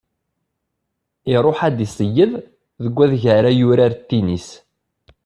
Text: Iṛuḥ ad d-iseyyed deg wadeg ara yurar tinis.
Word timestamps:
Iṛuḥ 1.35 1.59
ad 1.67 1.73
d-iseyyed 1.77 2.31
deg 2.83 2.93
wadeg 2.97 3.23
ara 3.37 3.49
yurar 3.59 3.91
tinis. 4.07 4.47